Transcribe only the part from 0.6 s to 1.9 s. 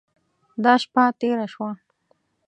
دا شپه تېره شوه.